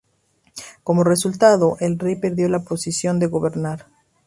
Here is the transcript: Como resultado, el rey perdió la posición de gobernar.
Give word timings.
Como 0.83 1.03
resultado, 1.03 1.77
el 1.79 1.99
rey 1.99 2.15
perdió 2.15 2.49
la 2.49 2.63
posición 2.63 3.19
de 3.19 3.27
gobernar. 3.27 3.85